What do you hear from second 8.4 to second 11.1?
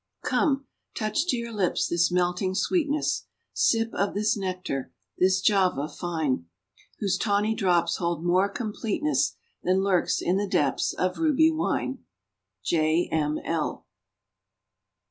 completeness Than lurks in the depths